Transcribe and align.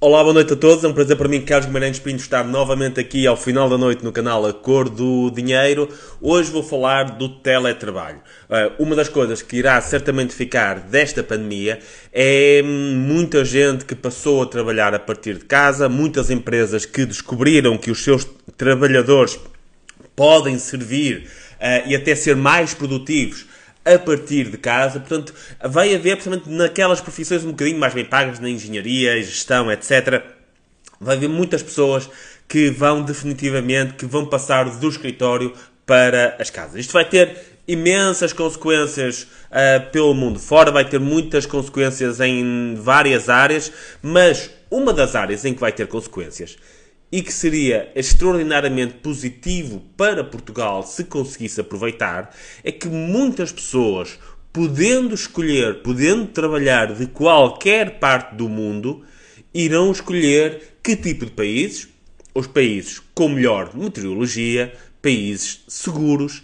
Olá, 0.00 0.22
boa 0.22 0.32
noite 0.32 0.52
a 0.52 0.56
todos. 0.56 0.84
É 0.84 0.86
um 0.86 0.92
prazer 0.92 1.16
para 1.16 1.26
mim, 1.26 1.40
Carlos 1.40 1.66
Guimarães 1.66 1.98
Pinto, 1.98 2.22
estar 2.22 2.44
novamente 2.44 3.00
aqui 3.00 3.26
ao 3.26 3.36
final 3.36 3.68
da 3.68 3.76
noite 3.76 4.04
no 4.04 4.12
canal 4.12 4.46
A 4.46 4.52
Cor 4.52 4.88
do 4.88 5.28
Dinheiro. 5.28 5.88
Hoje 6.20 6.52
vou 6.52 6.62
falar 6.62 7.16
do 7.18 7.28
teletrabalho. 7.28 8.20
Eh, 8.48 8.70
uma 8.78 8.94
das 8.94 9.08
coisas 9.08 9.42
que 9.42 9.56
irá 9.56 9.80
certamente 9.80 10.32
ficar 10.32 10.78
desta 10.78 11.20
pandemia 11.24 11.80
é 12.12 12.62
muita 12.62 13.44
gente 13.44 13.84
que 13.84 13.96
passou 13.96 14.40
a 14.44 14.46
trabalhar 14.46 14.94
a 14.94 15.00
partir 15.00 15.34
de 15.34 15.44
casa, 15.44 15.88
muitas 15.88 16.30
empresas 16.30 16.86
que 16.86 17.04
descobriram 17.04 17.76
que 17.76 17.90
os 17.90 18.04
seus 18.04 18.24
trabalhadores 18.56 19.36
podem 20.14 20.60
servir 20.60 21.26
uh, 21.58 21.88
e 21.88 21.96
até 21.96 22.14
ser 22.14 22.36
mais 22.36 22.72
produtivos 22.72 23.47
a 23.94 23.98
partir 23.98 24.50
de 24.50 24.58
casa. 24.58 25.00
Portanto, 25.00 25.34
vai 25.62 25.94
haver, 25.94 26.16
precisamente 26.16 26.48
naquelas 26.48 27.00
profissões 27.00 27.44
um 27.44 27.50
bocadinho 27.50 27.78
mais 27.78 27.94
bem 27.94 28.04
pagas, 28.04 28.38
na 28.38 28.48
engenharia, 28.48 29.20
gestão, 29.22 29.70
etc. 29.72 30.22
Vai 31.00 31.16
haver 31.16 31.28
muitas 31.28 31.62
pessoas 31.62 32.08
que 32.48 32.70
vão 32.70 33.02
definitivamente, 33.02 33.94
que 33.94 34.06
vão 34.06 34.26
passar 34.26 34.68
do 34.68 34.88
escritório 34.88 35.52
para 35.84 36.36
as 36.38 36.50
casas. 36.50 36.80
Isto 36.80 36.92
vai 36.92 37.04
ter 37.04 37.36
imensas 37.66 38.32
consequências 38.32 39.22
uh, 39.22 39.90
pelo 39.90 40.14
mundo 40.14 40.38
fora, 40.38 40.70
vai 40.70 40.84
ter 40.84 40.98
muitas 40.98 41.44
consequências 41.44 42.18
em 42.20 42.74
várias 42.74 43.28
áreas, 43.28 43.70
mas 44.02 44.50
uma 44.70 44.92
das 44.92 45.14
áreas 45.14 45.44
em 45.44 45.52
que 45.52 45.60
vai 45.60 45.72
ter 45.72 45.86
consequências 45.86 46.56
e 47.10 47.22
que 47.22 47.32
seria 47.32 47.90
extraordinariamente 47.94 48.94
positivo 48.94 49.82
para 49.96 50.22
Portugal 50.22 50.82
se 50.82 51.04
conseguisse 51.04 51.60
aproveitar, 51.60 52.34
é 52.62 52.70
que 52.70 52.88
muitas 52.88 53.50
pessoas, 53.50 54.18
podendo 54.52 55.14
escolher, 55.14 55.82
podendo 55.82 56.26
trabalhar 56.26 56.94
de 56.94 57.06
qualquer 57.06 57.98
parte 57.98 58.34
do 58.34 58.48
mundo, 58.48 59.02
irão 59.54 59.90
escolher 59.90 60.78
que 60.82 60.96
tipo 60.96 61.24
de 61.24 61.32
países? 61.32 61.88
Os 62.34 62.46
países 62.46 63.00
com 63.14 63.28
melhor 63.28 63.74
meteorologia, 63.74 64.72
países 65.02 65.64
seguros 65.68 66.42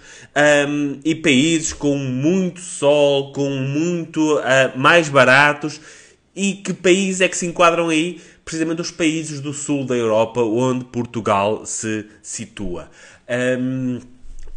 um, 0.69 0.99
e 1.05 1.15
países 1.15 1.73
com 1.73 1.97
muito 1.97 2.61
sol, 2.61 3.33
com 3.33 3.51
muito 3.51 4.39
uh, 4.39 4.77
mais 4.77 5.09
baratos. 5.09 5.81
E 6.35 6.55
que 6.55 6.73
países 6.73 7.21
é 7.21 7.29
que 7.29 7.37
se 7.37 7.47
enquadram 7.47 7.89
aí? 7.89 8.21
precisamente 8.45 8.83
os 8.83 8.91
países 8.91 9.41
do 9.41 9.53
sul 9.53 9.85
da 9.85 9.97
Europa, 9.97 10.41
onde 10.43 10.85
Portugal 10.85 11.65
se 11.65 12.07
situa. 12.23 12.91
Um, 13.59 14.01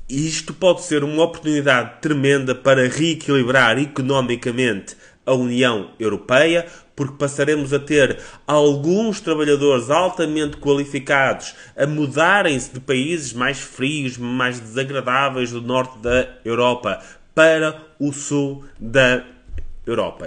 isto 0.09 0.53
pode 0.53 0.83
ser 0.83 1.03
uma 1.03 1.23
oportunidade 1.23 2.01
tremenda 2.01 2.53
para 2.53 2.87
reequilibrar 2.87 3.77
economicamente 3.77 4.95
a 5.25 5.33
União 5.33 5.91
Europeia, 5.99 6.65
porque 6.95 7.17
passaremos 7.17 7.73
a 7.73 7.79
ter 7.79 8.17
alguns 8.45 9.19
trabalhadores 9.19 9.89
altamente 9.89 10.57
qualificados 10.57 11.53
a 11.75 11.85
mudarem-se 11.85 12.73
de 12.73 12.79
países 12.79 13.33
mais 13.33 13.59
frios, 13.59 14.17
mais 14.17 14.59
desagradáveis 14.59 15.51
do 15.51 15.61
norte 15.61 15.99
da 15.99 16.27
Europa 16.43 17.01
para 17.35 17.83
o 17.99 18.11
sul 18.11 18.65
da 18.79 19.15
Europa. 19.15 19.36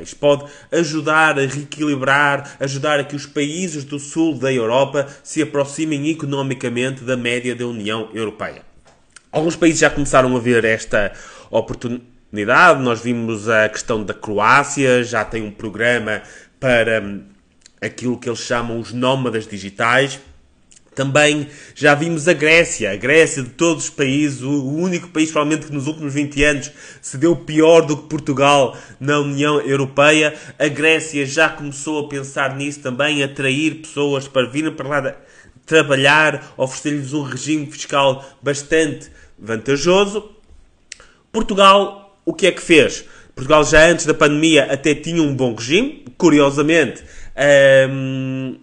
Isto 0.03 0.17
pode 0.17 0.45
ajudar 0.73 1.39
a 1.39 1.47
reequilibrar, 1.47 2.57
ajudar 2.61 3.01
a 3.01 3.05
que 3.05 3.17
os 3.17 3.27
países 3.27 3.85
do 3.85 3.99
sul 3.99 4.39
da 4.39 4.53
Europa 4.53 5.07
se 5.23 5.43
aproximem 5.43 6.09
economicamente 6.09 7.05
da 7.05 7.17
média 7.17 7.55
da 7.55 7.67
União 7.67 8.09
Europeia. 8.15 8.63
Alguns 9.31 9.57
países 9.57 9.81
já 9.81 9.91
começaram 9.91 10.35
a 10.37 10.41
ver 10.41 10.65
esta 10.65 11.13
oportunidade. 11.51 12.83
Nós 12.83 13.01
vimos 13.01 13.49
a 13.49 13.69
questão 13.69 14.03
da 14.03 14.15
Croácia, 14.15 15.05
já 15.05 15.25
tem 15.25 15.43
um 15.43 15.51
programa 15.51 16.23
para 16.59 17.01
hum, 17.01 17.23
aquilo 17.81 18.19
que 18.19 18.29
eles 18.29 18.41
chamam 18.41 18.81
os 18.81 18.93
nómadas 18.93 19.47
digitais. 19.47 20.21
Também 20.95 21.47
já 21.75 21.95
vimos 21.95 22.27
a 22.27 22.33
Grécia, 22.33 22.93
a 22.93 22.97
Grécia 22.97 23.43
de 23.43 23.51
todos 23.51 23.85
os 23.85 23.91
países, 23.91 24.43
o 24.43 24.65
único 24.65 25.09
país 25.09 25.31
provavelmente 25.31 25.67
que 25.67 25.73
nos 25.73 25.87
últimos 25.87 26.13
20 26.13 26.45
anos 26.45 26.73
se 27.01 27.17
deu 27.17 27.37
pior 27.37 27.83
do 27.83 27.97
que 27.97 28.09
Portugal 28.09 28.77
na 28.99 29.21
União 29.21 29.61
Europeia. 29.61 30.35
A 30.59 30.67
Grécia 30.67 31.25
já 31.25 31.49
começou 31.49 32.05
a 32.05 32.09
pensar 32.09 32.57
nisso 32.57 32.81
também, 32.81 33.23
atrair 33.23 33.77
pessoas 33.77 34.27
para 34.27 34.49
virem 34.49 34.73
para 34.73 34.89
lá 34.89 35.17
trabalhar, 35.65 36.53
oferecer-lhes 36.57 37.13
um 37.13 37.23
regime 37.23 37.67
fiscal 37.67 38.25
bastante 38.43 39.11
vantajoso. 39.39 40.31
Portugal, 41.31 42.19
o 42.25 42.35
que 42.35 42.49
é 42.49 42.53
que 42.53 42.61
fez? 42.61 43.05
Portugal 43.35 43.65
já 43.65 43.87
antes 43.87 44.05
da 44.05 44.13
pandemia 44.13 44.65
até 44.65 44.95
tinha 44.95 45.23
um 45.23 45.35
bom 45.35 45.55
regime, 45.55 46.05
curiosamente. 46.19 47.05
Hum, 47.89 48.59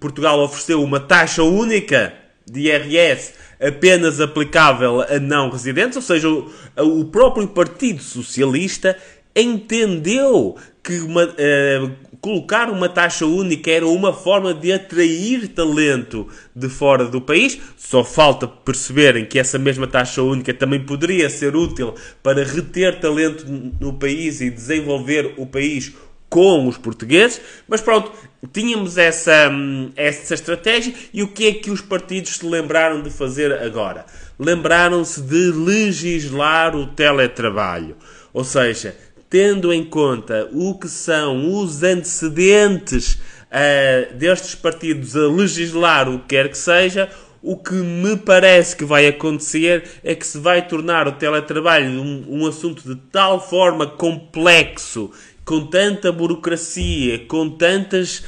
Portugal 0.00 0.40
ofereceu 0.40 0.82
uma 0.82 0.98
taxa 0.98 1.42
única 1.42 2.14
de 2.50 2.62
IRS 2.62 3.34
apenas 3.60 4.20
aplicável 4.20 5.02
a 5.02 5.20
não 5.20 5.50
residentes, 5.50 5.96
ou 5.96 6.02
seja, 6.02 6.28
o, 6.28 6.50
o 6.76 7.04
próprio 7.04 7.46
Partido 7.46 8.02
Socialista 8.02 8.96
entendeu 9.36 10.56
que 10.82 10.98
uma, 11.00 11.24
uh, 11.24 11.92
colocar 12.20 12.70
uma 12.70 12.88
taxa 12.88 13.26
única 13.26 13.70
era 13.70 13.86
uma 13.86 14.12
forma 14.12 14.52
de 14.54 14.72
atrair 14.72 15.48
talento 15.48 16.26
de 16.56 16.68
fora 16.68 17.04
do 17.06 17.20
país. 17.20 17.58
Só 17.76 18.02
falta 18.02 18.48
perceberem 18.48 19.24
que 19.24 19.38
essa 19.38 19.58
mesma 19.58 19.86
taxa 19.86 20.22
única 20.22 20.52
também 20.52 20.84
poderia 20.84 21.28
ser 21.28 21.54
útil 21.54 21.94
para 22.22 22.44
reter 22.44 22.98
talento 22.98 23.44
no 23.80 23.92
país 23.92 24.40
e 24.40 24.50
desenvolver 24.50 25.34
o 25.36 25.46
país 25.46 25.92
com 26.30 26.68
os 26.68 26.78
portugueses, 26.78 27.40
mas 27.66 27.80
pronto, 27.80 28.12
tínhamos 28.52 28.96
essa, 28.96 29.50
essa 29.96 30.34
estratégia 30.34 30.94
e 31.12 31.22
o 31.22 31.28
que 31.28 31.46
é 31.46 31.52
que 31.52 31.70
os 31.70 31.80
partidos 31.80 32.36
se 32.36 32.46
lembraram 32.46 33.02
de 33.02 33.10
fazer 33.10 33.52
agora? 33.52 34.06
Lembraram-se 34.38 35.20
de 35.20 35.52
legislar 35.52 36.74
o 36.74 36.86
teletrabalho, 36.86 37.96
ou 38.32 38.42
seja, 38.42 38.96
tendo 39.28 39.72
em 39.72 39.84
conta 39.84 40.48
o 40.52 40.74
que 40.78 40.88
são 40.88 41.60
os 41.60 41.82
antecedentes 41.82 43.14
uh, 43.14 44.14
destes 44.16 44.54
partidos 44.54 45.14
a 45.14 45.28
legislar 45.28 46.08
o 46.08 46.20
que 46.20 46.28
quer 46.28 46.48
que 46.48 46.58
seja, 46.58 47.08
o 47.42 47.56
que 47.56 47.74
me 47.74 48.16
parece 48.16 48.76
que 48.76 48.84
vai 48.84 49.06
acontecer 49.06 49.84
é 50.04 50.14
que 50.14 50.26
se 50.26 50.38
vai 50.38 50.66
tornar 50.66 51.08
o 51.08 51.12
teletrabalho 51.12 52.00
um, 52.00 52.42
um 52.42 52.46
assunto 52.46 52.82
de 52.82 53.00
tal 53.10 53.40
forma 53.40 53.86
complexo 53.86 55.10
com 55.44 55.66
tanta 55.66 56.12
burocracia, 56.12 57.18
com 57.26 57.48
tantas 57.48 58.22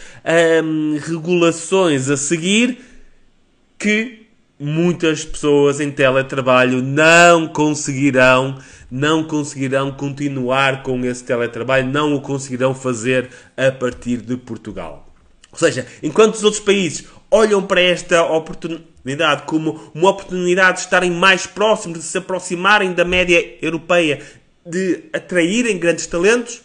hum, 0.65 0.99
regulações 1.01 2.09
a 2.09 2.17
seguir, 2.17 2.79
que 3.79 4.27
muitas 4.59 5.25
pessoas 5.25 5.79
em 5.79 5.91
teletrabalho 5.91 6.83
não 6.83 7.47
conseguirão, 7.47 8.59
não 8.91 9.25
conseguirão 9.25 9.93
continuar 9.93 10.83
com 10.83 11.05
esse 11.05 11.23
teletrabalho, 11.23 11.87
não 11.87 12.15
o 12.15 12.21
conseguirão 12.21 12.75
fazer 12.75 13.29
a 13.57 13.71
partir 13.71 14.17
de 14.19 14.37
Portugal. 14.37 15.07
Ou 15.53 15.59
seja, 15.59 15.87
enquanto 16.03 16.35
os 16.35 16.45
outros 16.45 16.63
países 16.63 17.05
olham 17.33 17.67
para 17.67 17.81
esta 17.81 18.23
oportunidade 18.25 19.43
como 19.47 19.91
uma 19.95 20.11
oportunidade 20.11 20.79
de 20.79 20.85
estarem 20.85 21.11
mais 21.11 21.47
próximos, 21.47 21.99
de 21.99 22.05
se 22.05 22.19
aproximarem 22.19 22.93
da 22.93 23.07
média 23.07 23.57
europeia, 23.63 24.23
de 24.65 25.05
atraírem 25.13 25.79
grandes 25.79 26.07
talentos, 26.07 26.63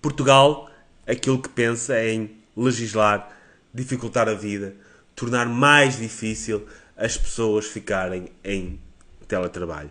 Portugal, 0.00 0.70
aquilo 1.06 1.42
que 1.42 1.48
pensa 1.48 1.94
é 1.96 2.12
em 2.12 2.30
legislar, 2.56 3.28
dificultar 3.74 4.28
a 4.28 4.34
vida, 4.34 4.74
tornar 5.16 5.46
mais 5.46 5.98
difícil 5.98 6.64
as 6.96 7.16
pessoas 7.16 7.66
ficarem 7.66 8.28
em 8.44 8.78
teletrabalho. 9.26 9.90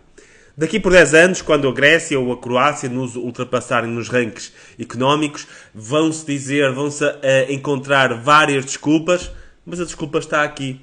Daqui 0.56 0.80
por 0.80 0.90
10 0.90 1.12
anos, 1.12 1.42
quando 1.42 1.68
a 1.68 1.72
Grécia 1.72 2.18
ou 2.18 2.32
a 2.32 2.38
Croácia 2.38 2.88
nos 2.88 3.14
ultrapassarem 3.14 3.90
nos 3.90 4.08
rankings 4.08 4.54
económicos, 4.80 5.46
vão-se 5.74 6.24
dizer, 6.24 6.72
vão-se 6.72 7.04
uh, 7.04 7.12
encontrar 7.50 8.14
várias 8.14 8.64
desculpas, 8.64 9.30
mas 9.66 9.80
a 9.80 9.84
desculpa 9.84 10.18
está 10.18 10.44
aqui. 10.44 10.80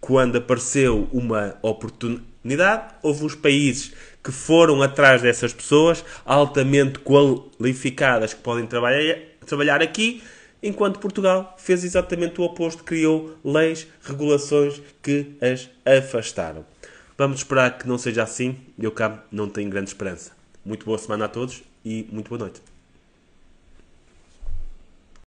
Quando 0.00 0.38
apareceu 0.38 1.06
uma 1.12 1.56
oportunidade, 1.62 2.94
houve 3.02 3.24
uns 3.24 3.34
países 3.36 3.92
que 4.24 4.32
foram 4.32 4.82
atrás 4.82 5.22
dessas 5.22 5.52
pessoas 5.52 6.04
altamente 6.24 6.98
qualificadas 6.98 8.34
que 8.34 8.40
podem 8.40 8.66
trabalhar, 8.66 9.18
trabalhar 9.46 9.82
aqui, 9.82 10.22
enquanto 10.62 10.98
Portugal 10.98 11.54
fez 11.58 11.84
exatamente 11.84 12.40
o 12.40 12.44
oposto, 12.44 12.82
criou 12.82 13.36
leis, 13.44 13.86
regulações 14.02 14.80
que 15.02 15.36
as 15.40 15.68
afastaram. 15.84 16.64
Vamos 17.16 17.38
esperar 17.38 17.78
que 17.78 17.86
não 17.86 17.98
seja 17.98 18.22
assim. 18.22 18.56
Eu 18.78 18.90
cá 18.90 19.22
não 19.30 19.48
tenho 19.48 19.70
grande 19.70 19.90
esperança. 19.90 20.32
Muito 20.64 20.84
boa 20.86 20.98
semana 20.98 21.26
a 21.26 21.28
todos 21.28 21.62
e 21.84 22.08
muito 22.10 22.28
boa 22.28 22.40
noite. 22.40 22.71